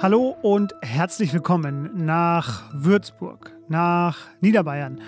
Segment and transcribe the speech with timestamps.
[0.00, 5.02] Hallo und herzlich willkommen nach Würzburg, nach Niederbayern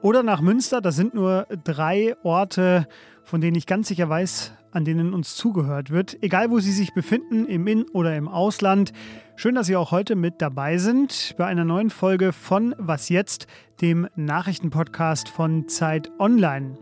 [0.00, 0.80] oder nach Münster.
[0.80, 2.88] Das sind nur drei Orte,
[3.22, 6.16] von denen ich ganz sicher weiß, an denen uns zugehört wird.
[6.22, 8.94] Egal, wo Sie sich befinden, im In- oder im Ausland.
[9.34, 13.46] Schön, dass Sie auch heute mit dabei sind bei einer neuen Folge von Was jetzt,
[13.82, 16.78] dem Nachrichtenpodcast von Zeit Online.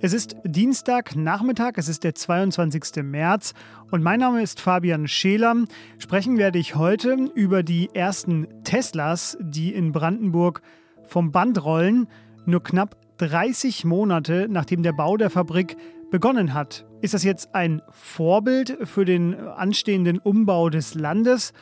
[0.00, 3.02] Es ist Dienstagnachmittag, es ist der 22.
[3.02, 3.52] März
[3.90, 5.56] und mein Name ist Fabian Scheler.
[5.98, 10.62] Sprechen werde ich heute über die ersten Teslas, die in Brandenburg
[11.02, 12.06] vom Band rollen,
[12.46, 15.76] nur knapp 30 Monate nachdem der Bau der Fabrik
[16.12, 16.86] begonnen hat.
[17.00, 21.52] Ist das jetzt ein Vorbild für den anstehenden Umbau des Landes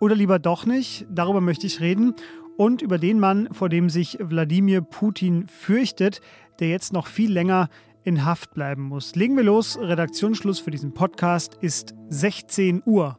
[0.00, 1.06] oder lieber doch nicht?
[1.10, 2.14] Darüber möchte ich reden
[2.56, 6.20] und über den Mann, vor dem sich Wladimir Putin fürchtet,
[6.60, 7.68] der jetzt noch viel länger
[8.04, 9.14] in Haft bleiben muss.
[9.14, 9.78] Legen wir los.
[9.78, 13.18] Redaktionsschluss für diesen Podcast ist 16 Uhr.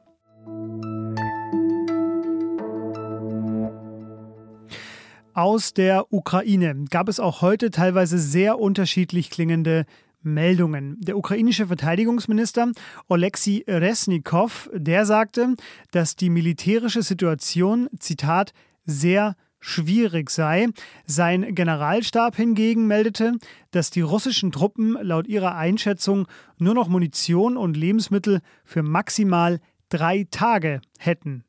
[5.34, 9.85] Aus der Ukraine gab es auch heute teilweise sehr unterschiedlich klingende
[10.21, 10.98] Meldungen.
[11.02, 12.71] Der ukrainische Verteidigungsminister
[13.09, 15.55] Oleksiy Resnikow, der sagte,
[15.91, 18.54] dass die militärische Situation, Zitat,
[18.85, 19.35] sehr
[19.66, 20.68] schwierig sei.
[21.05, 23.40] Sein Generalstab hingegen meldete,
[23.71, 26.27] dass die russischen Truppen laut ihrer Einschätzung
[26.60, 31.46] nur noch Munition und Lebensmittel für maximal drei Tage hätten.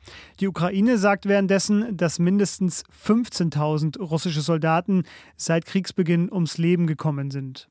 [0.41, 5.05] Die Ukraine sagt währenddessen, dass mindestens 15.000 russische Soldaten
[5.37, 7.69] seit Kriegsbeginn ums Leben gekommen sind.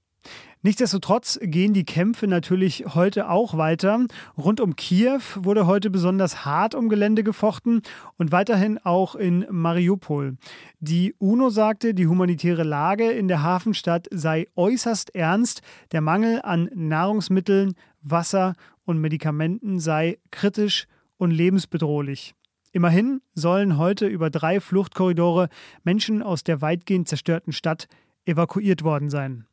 [0.64, 4.06] Nichtsdestotrotz gehen die Kämpfe natürlich heute auch weiter.
[4.38, 7.82] Rund um Kiew wurde heute besonders hart um Gelände gefochten
[8.18, 10.38] und weiterhin auch in Mariupol.
[10.80, 15.64] Die UNO sagte, die humanitäre Lage in der Hafenstadt sei äußerst ernst.
[15.94, 17.74] Der Mangel an Nahrungsmitteln,
[18.04, 18.54] Wasser
[18.86, 20.86] und Medikamenten sei kritisch
[21.18, 22.36] und lebensbedrohlich.
[22.72, 25.50] Immerhin sollen heute über drei Fluchtkorridore
[25.84, 27.88] Menschen aus der weitgehend zerstörten Stadt
[28.26, 29.46] evakuiert worden sein.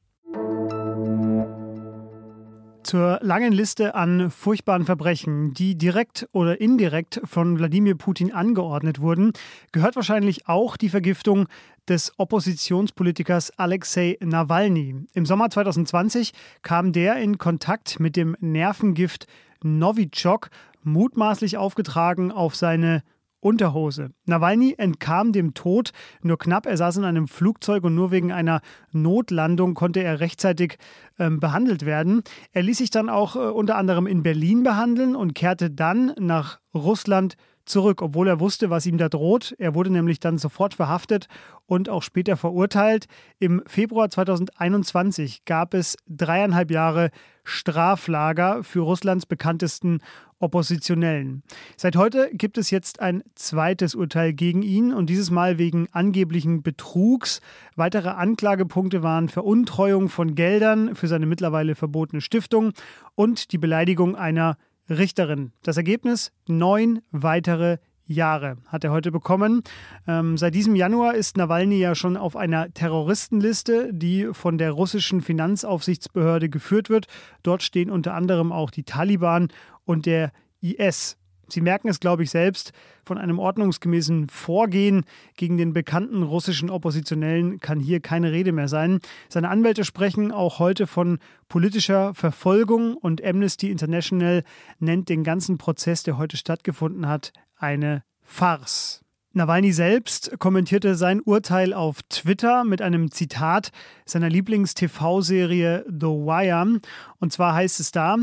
[2.83, 9.33] Zur langen Liste an furchtbaren Verbrechen, die direkt oder indirekt von Wladimir Putin angeordnet wurden,
[9.73, 11.49] gehört wahrscheinlich auch die Vergiftung
[11.89, 14.95] des Oppositionspolitikers Alexei Nawalny.
[15.13, 19.27] Im Sommer 2020 kam der in Kontakt mit dem Nervengift
[19.63, 20.51] Novichok,
[20.83, 23.03] mutmaßlich aufgetragen auf seine
[23.41, 24.11] Unterhose.
[24.27, 26.67] Nawalny entkam dem Tod nur knapp.
[26.67, 28.61] Er saß in einem Flugzeug und nur wegen einer
[28.91, 30.79] Notlandung konnte er rechtzeitig
[31.21, 32.23] ähm, behandelt werden.
[32.53, 36.59] Er ließ sich dann auch äh, unter anderem in Berlin behandeln und kehrte dann nach
[36.75, 37.37] Russland
[37.69, 39.55] zurück, obwohl er wusste, was ihm da droht.
[39.59, 41.29] Er wurde nämlich dann sofort verhaftet
[41.67, 43.07] und auch später verurteilt.
[43.39, 47.11] Im Februar 2021 gab es dreieinhalb Jahre
[47.45, 50.01] Straflager für Russlands bekanntesten
[50.41, 51.43] Oppositionellen.
[51.77, 56.63] Seit heute gibt es jetzt ein zweites Urteil gegen ihn und dieses Mal wegen angeblichen
[56.63, 57.41] Betrugs.
[57.75, 62.73] Weitere Anklagepunkte waren Veruntreuung von Geldern für seine mittlerweile verbotene Stiftung
[63.17, 64.57] und die Beleidigung einer
[64.89, 65.53] Richterin.
[65.63, 66.33] Das Ergebnis?
[66.47, 69.63] Neun weitere Jahre hat er heute bekommen.
[70.07, 75.21] Ähm, seit diesem Januar ist Nawalny ja schon auf einer Terroristenliste, die von der russischen
[75.21, 77.07] Finanzaufsichtsbehörde geführt wird.
[77.43, 79.49] Dort stehen unter anderem auch die Taliban
[79.85, 81.18] und der IS.
[81.49, 82.73] Sie merken es, glaube ich, selbst,
[83.05, 85.05] von einem ordnungsgemäßen Vorgehen
[85.37, 89.01] gegen den bekannten russischen Oppositionellen kann hier keine Rede mehr sein.
[89.29, 91.19] Seine Anwälte sprechen auch heute von
[91.49, 94.45] politischer Verfolgung und Amnesty International
[94.79, 99.03] nennt den ganzen Prozess, der heute stattgefunden hat, eine Farce.
[99.39, 103.71] Nawalny selbst kommentierte sein Urteil auf Twitter mit einem Zitat
[104.05, 106.81] seiner Lieblings-TV-Serie The Wire.
[107.21, 108.17] Und zwar heißt es da,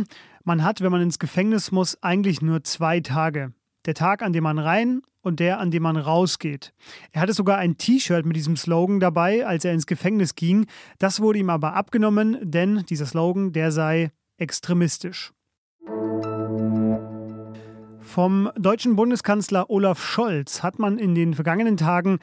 [0.46, 3.54] man hat, wenn man ins Gefängnis muss, eigentlich nur zwei Tage.
[3.86, 6.74] Der Tag, an dem man rein und der, an dem man rausgeht.
[7.12, 10.68] Er hatte sogar ein T-Shirt mit diesem Slogan dabei, als er ins Gefängnis ging.
[11.00, 15.34] Das wurde ihm aber abgenommen, denn dieser Slogan, der sei extremistisch.
[18.00, 22.20] Vom deutschen Bundeskanzler Olaf Scholz hat man in den vergangenen Tagen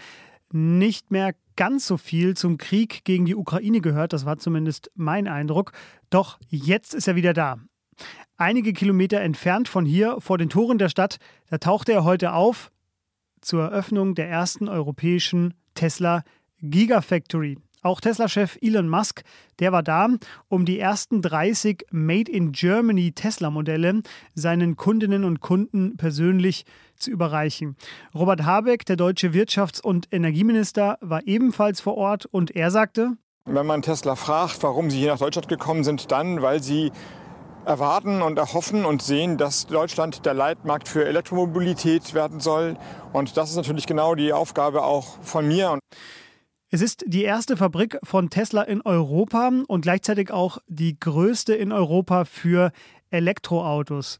[0.53, 5.27] nicht mehr ganz so viel zum Krieg gegen die Ukraine gehört, das war zumindest mein
[5.27, 5.73] Eindruck.
[6.09, 7.59] Doch jetzt ist er wieder da.
[8.37, 11.19] Einige Kilometer entfernt von hier, vor den Toren der Stadt,
[11.51, 12.71] da tauchte er heute auf
[13.41, 16.23] zur Eröffnung der ersten europäischen Tesla
[16.61, 17.59] Gigafactory.
[17.83, 19.25] Auch Tesla-Chef Elon Musk,
[19.59, 20.09] der war da,
[20.49, 24.03] um die ersten 30 Made in Germany Tesla-Modelle
[24.35, 26.65] seinen Kundinnen und Kunden persönlich
[26.97, 27.77] zu überreichen.
[28.15, 33.67] Robert Habeck, der deutsche Wirtschafts- und Energieminister, war ebenfalls vor Ort und er sagte, wenn
[33.67, 36.93] man Tesla fragt, warum sie hier nach Deutschland gekommen sind, dann, weil sie
[37.65, 42.77] erwarten und erhoffen und sehen, dass Deutschland der Leitmarkt für Elektromobilität werden soll.
[43.13, 45.79] Und das ist natürlich genau die Aufgabe auch von mir.
[46.71, 51.71] Es ist die erste Fabrik von Tesla in Europa und gleichzeitig auch die größte in
[51.71, 52.73] Europa für
[53.11, 54.19] Elektroautos.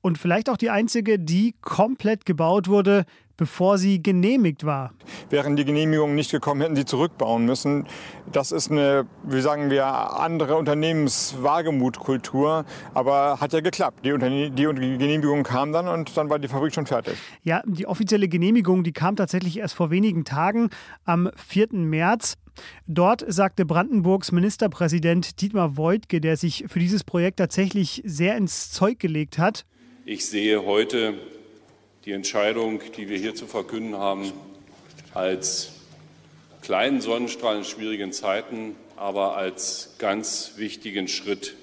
[0.00, 3.04] Und vielleicht auch die einzige, die komplett gebaut wurde,
[3.40, 4.92] bevor sie genehmigt war.
[5.30, 7.86] Wären die Genehmigungen nicht gekommen, hätten sie zurückbauen müssen.
[8.30, 12.66] Das ist eine, wie sagen wir, andere Unternehmenswagemutkultur.
[12.92, 14.04] Aber hat ja geklappt.
[14.04, 17.14] Die, Unterne die Genehmigung kam dann und dann war die Fabrik schon fertig.
[17.42, 20.68] Ja, die offizielle Genehmigung, die kam tatsächlich erst vor wenigen Tagen,
[21.06, 21.68] am 4.
[21.72, 22.36] März.
[22.86, 28.98] Dort sagte Brandenburgs Ministerpräsident Dietmar Woidke, der sich für dieses Projekt tatsächlich sehr ins Zeug
[28.98, 29.64] gelegt hat.
[30.04, 31.14] Ich sehe heute
[32.10, 34.32] die Entscheidung, die wir hier zu verkünden haben,
[35.14, 35.74] als
[36.60, 41.54] kleinen Sonnenstrahl in schwierigen Zeiten, aber als ganz wichtigen Schritt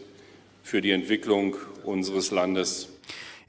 [0.63, 2.87] für die Entwicklung unseres Landes.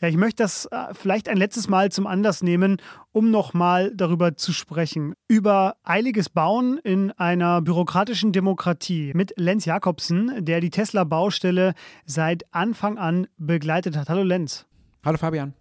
[0.00, 2.78] Ja, ich möchte das äh, vielleicht ein letztes Mal zum Anlass nehmen,
[3.12, 5.14] um nochmal darüber zu sprechen.
[5.28, 11.74] Über eiliges Bauen in einer bürokratischen Demokratie mit Lenz Jakobsen, der die Tesla-Baustelle
[12.06, 14.08] seit Anfang an begleitet hat.
[14.08, 14.66] Hallo Lenz.
[15.04, 15.54] Hallo Fabian.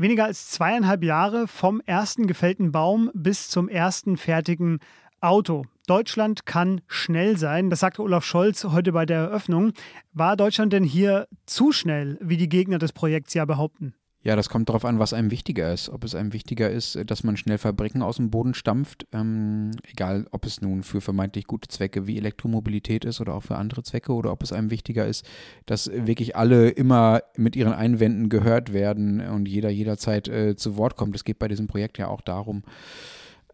[0.00, 4.78] Weniger als zweieinhalb Jahre vom ersten gefällten Baum bis zum ersten fertigen
[5.20, 5.66] Auto.
[5.86, 9.74] Deutschland kann schnell sein, das sagte Olaf Scholz heute bei der Eröffnung.
[10.14, 13.92] War Deutschland denn hier zu schnell, wie die Gegner des Projekts ja behaupten?
[14.22, 15.88] Ja, das kommt darauf an, was einem wichtiger ist.
[15.88, 20.26] Ob es einem wichtiger ist, dass man schnell Fabriken aus dem Boden stampft, ähm, egal
[20.30, 24.12] ob es nun für vermeintlich gute Zwecke wie Elektromobilität ist oder auch für andere Zwecke,
[24.12, 25.26] oder ob es einem wichtiger ist,
[25.64, 30.96] dass wirklich alle immer mit ihren Einwänden gehört werden und jeder jederzeit äh, zu Wort
[30.96, 31.16] kommt.
[31.16, 32.62] Es geht bei diesem Projekt ja auch darum,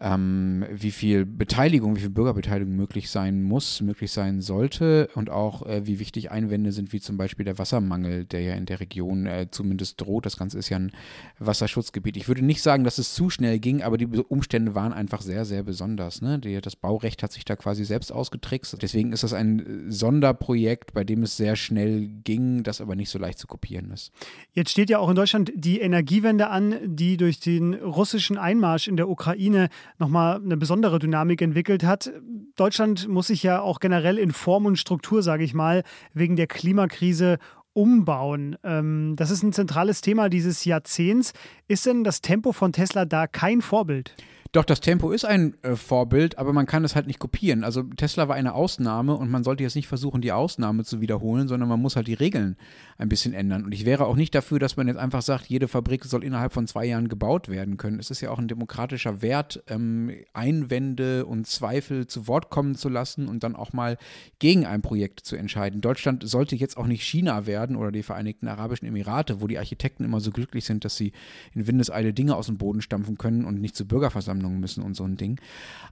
[0.01, 5.65] ähm, wie viel Beteiligung, wie viel Bürgerbeteiligung möglich sein muss, möglich sein sollte und auch
[5.67, 9.27] äh, wie wichtig Einwände sind, wie zum Beispiel der Wassermangel, der ja in der Region
[9.27, 10.27] äh, zumindest droht.
[10.27, 10.93] Das Ganze ist ja ein
[11.39, 12.17] Wasserschutzgebiet.
[12.17, 15.45] Ich würde nicht sagen, dass es zu schnell ging, aber die Umstände waren einfach sehr,
[15.45, 16.21] sehr besonders.
[16.21, 16.39] Ne?
[16.39, 18.77] Die, das Baurecht hat sich da quasi selbst ausgetrickst.
[18.83, 23.19] Deswegen ist das ein Sonderprojekt, bei dem es sehr schnell ging, das aber nicht so
[23.19, 24.13] leicht zu kopieren ist.
[24.53, 28.97] Jetzt steht ja auch in Deutschland die Energiewende an, die durch den russischen Einmarsch in
[28.97, 32.13] der Ukraine nochmal eine besondere Dynamik entwickelt hat.
[32.57, 35.83] Deutschland muss sich ja auch generell in Form und Struktur, sage ich mal,
[36.15, 37.39] wegen der Klimakrise
[37.73, 38.57] umbauen.
[38.65, 41.35] Ähm, das ist ein zentrales Thema dieses Jahrzehnts.
[41.69, 44.15] Ist denn das Tempo von Tesla da kein Vorbild?
[44.53, 47.65] Doch, das Tempo ist ein äh, Vorbild, aber man kann es halt nicht kopieren.
[47.65, 51.49] Also Tesla war eine Ausnahme und man sollte jetzt nicht versuchen, die Ausnahme zu wiederholen,
[51.49, 52.57] sondern man muss halt die Regeln
[52.97, 53.65] ein bisschen ändern.
[53.65, 56.53] Und ich wäre auch nicht dafür, dass man jetzt einfach sagt, jede Fabrik soll innerhalb
[56.53, 57.99] von zwei Jahren gebaut werden können.
[57.99, 62.89] Es ist ja auch ein demokratischer Wert, ähm, Einwände und Zweifel zu Wort kommen zu
[62.89, 63.99] lassen und dann auch mal
[64.39, 65.81] gegen ein Projekt zu entscheiden.
[65.81, 70.05] Deutschland sollte jetzt auch nicht China werden oder die Vereinigten Arabischen Emirate, wo die Architekten
[70.05, 71.13] immer so glücklich sind, dass sie
[71.53, 74.95] in Windeseile Dinge aus dem Boden stampfen können und nicht zur Bürgerversammlung Verhandlungen müssen und
[74.95, 75.41] so ein Ding.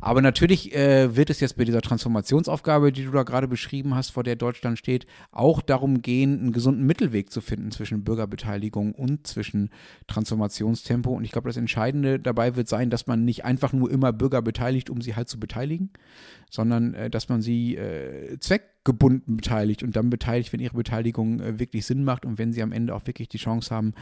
[0.01, 4.11] Aber natürlich äh, wird es jetzt bei dieser Transformationsaufgabe, die du da gerade beschrieben hast,
[4.11, 9.27] vor der Deutschland steht, auch darum gehen, einen gesunden Mittelweg zu finden zwischen Bürgerbeteiligung und
[9.27, 9.71] zwischen
[10.07, 11.11] Transformationstempo.
[11.11, 14.43] Und ich glaube, das Entscheidende dabei wird sein, dass man nicht einfach nur immer Bürger
[14.43, 15.91] beteiligt, um sie halt zu beteiligen,
[16.51, 18.39] sondern äh, dass man sie äh,
[18.85, 22.63] zweckgebunden beteiligt und dann beteiligt, wenn ihre Beteiligung äh, wirklich Sinn macht und wenn sie
[22.63, 23.95] am Ende auch wirklich die Chance haben,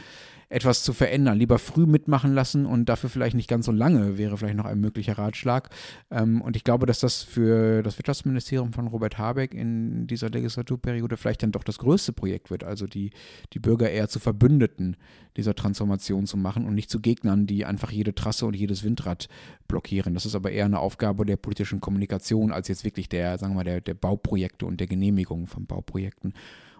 [0.49, 1.37] etwas zu verändern.
[1.37, 4.79] Lieber früh mitmachen lassen und dafür vielleicht nicht ganz so lange wäre vielleicht noch ein
[4.79, 5.69] möglicher Ratschlag.
[6.11, 11.17] Ähm, und ich glaube, dass das für das Wirtschaftsministerium von Robert Habeck in dieser Legislaturperiode
[11.17, 13.11] vielleicht dann doch das größte Projekt wird, also die,
[13.53, 14.97] die Bürger eher zu Verbündeten
[15.37, 19.29] dieser Transformation zu machen und nicht zu Gegnern, die einfach jede Trasse und jedes Windrad
[19.67, 20.13] blockieren.
[20.13, 23.57] Das ist aber eher eine Aufgabe der politischen Kommunikation als jetzt wirklich der, sagen wir
[23.57, 26.33] mal, der, der Bauprojekte und der Genehmigung von Bauprojekten.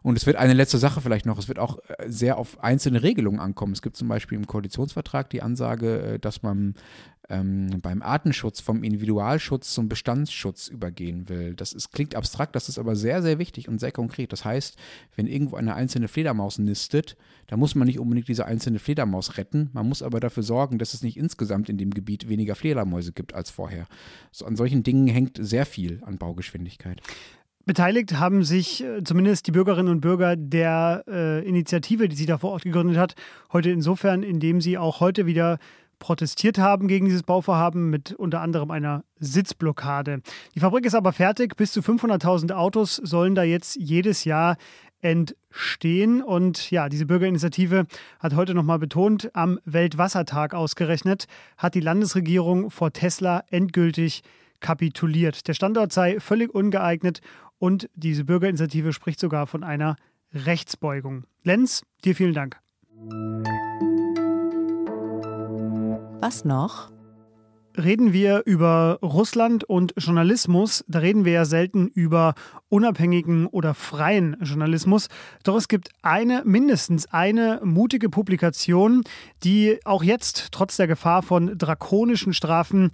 [0.03, 3.01] Und es wird eine letzte Sache vielleicht noch, es wird auch äh, sehr auf einzelne
[3.01, 3.71] Regelungen ankommen.
[3.71, 6.75] Es gibt zum Beispiel im Koalitionsvertrag die Ansage, äh, dass man
[7.29, 11.55] ähm, beim Artenschutz vom Individualschutz zum Bestandsschutz übergehen will.
[11.55, 14.33] Das ist, klingt abstrakt, das ist aber sehr, sehr wichtig und sehr konkret.
[14.33, 14.77] Das heißt,
[15.15, 17.15] wenn irgendwo eine einzelne Fledermaus nistet,
[17.47, 19.69] dann muss man nicht unbedingt diese einzelne Fledermaus retten.
[19.71, 23.33] Man muss aber dafür sorgen, dass es nicht insgesamt in dem Gebiet weniger Fledermäuse gibt
[23.33, 23.87] als vorher.
[24.31, 27.01] So, an solchen Dingen hängt sehr viel an Baugeschwindigkeit.
[27.65, 32.37] Beteiligt haben sich äh, zumindest die Bürgerinnen und Bürger der äh, Initiative, die sie da
[32.37, 33.15] vor Ort gegründet hat,
[33.53, 35.59] heute insofern, indem sie auch heute wieder
[35.97, 40.21] protestiert haben gegen dieses Bauvorhaben mit unter anderem einer Sitzblockade.
[40.53, 41.55] Die Fabrik ist aber fertig.
[41.55, 44.57] Bis zu 500.000 Autos sollen da jetzt jedes Jahr
[45.01, 46.21] entstehen.
[46.21, 47.85] Und ja, diese Bürgerinitiative
[48.19, 51.27] hat heute nochmal betont, am Weltwassertag ausgerechnet,
[51.57, 54.23] hat die Landesregierung vor Tesla endgültig
[54.59, 55.47] kapituliert.
[55.47, 57.21] Der Standort sei völlig ungeeignet
[57.59, 59.95] und diese Bürgerinitiative spricht sogar von einer
[60.33, 61.25] Rechtsbeugung.
[61.43, 62.59] Lenz, dir vielen Dank.
[66.21, 66.91] Was noch?
[67.75, 72.35] Reden wir über Russland und Journalismus, da reden wir ja selten über
[72.69, 75.07] unabhängigen oder freien Journalismus.
[75.43, 79.03] Doch es gibt eine, mindestens eine mutige Publikation,
[79.43, 82.91] die auch jetzt, trotz der Gefahr von drakonischen Strafen,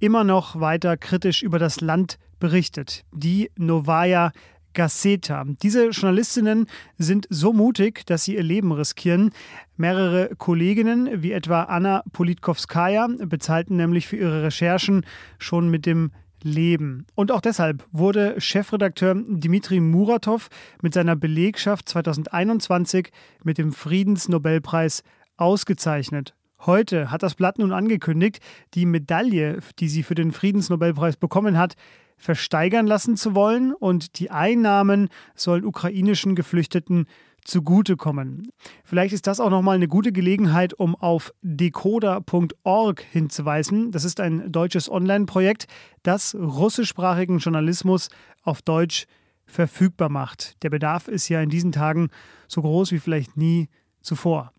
[0.00, 3.04] immer noch weiter kritisch über das Land berichtet.
[3.12, 4.32] Die Novaya
[4.72, 5.44] Gazeta.
[5.62, 6.66] Diese Journalistinnen
[6.96, 9.32] sind so mutig, dass sie ihr Leben riskieren.
[9.76, 15.04] Mehrere Kolleginnen, wie etwa Anna Politkowskaja, bezahlten nämlich für ihre Recherchen
[15.38, 17.06] schon mit dem Leben.
[17.14, 20.48] Und auch deshalb wurde Chefredakteur Dmitri Muratov
[20.80, 23.10] mit seiner Belegschaft 2021
[23.44, 25.02] mit dem Friedensnobelpreis
[25.36, 26.34] ausgezeichnet.
[26.66, 28.40] Heute hat das Blatt nun angekündigt,
[28.74, 31.74] die Medaille, die sie für den Friedensnobelpreis bekommen hat,
[32.16, 37.06] versteigern lassen zu wollen und die Einnahmen sollen ukrainischen Geflüchteten
[37.44, 38.50] zugutekommen.
[38.84, 43.90] Vielleicht ist das auch nochmal eine gute Gelegenheit, um auf decoder.org hinzuweisen.
[43.90, 45.66] Das ist ein deutsches Online-Projekt,
[46.02, 48.10] das russischsprachigen Journalismus
[48.42, 49.06] auf Deutsch
[49.46, 50.62] verfügbar macht.
[50.62, 52.10] Der Bedarf ist ja in diesen Tagen
[52.46, 53.68] so groß wie vielleicht nie
[54.02, 54.52] zuvor.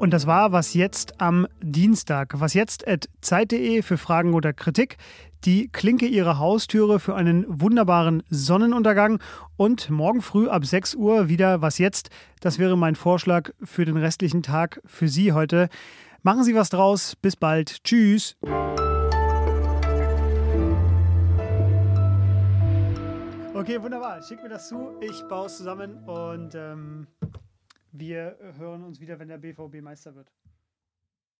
[0.00, 2.40] Und das war was jetzt am Dienstag.
[2.40, 4.96] Was jetzt at zeit.de für Fragen oder Kritik.
[5.44, 9.20] Die Klinke ihrer Haustüre für einen wunderbaren Sonnenuntergang.
[9.58, 12.08] Und morgen früh ab 6 Uhr wieder was jetzt.
[12.40, 15.68] Das wäre mein Vorschlag für den restlichen Tag für Sie heute.
[16.22, 17.14] Machen Sie was draus.
[17.14, 17.84] Bis bald.
[17.84, 18.38] Tschüss.
[23.52, 24.22] Okay, wunderbar.
[24.22, 24.98] Schick mir das zu.
[25.02, 26.54] Ich baue es zusammen und.
[26.54, 27.06] Ähm
[27.92, 30.32] wir hören uns wieder, wenn der BVB Meister wird.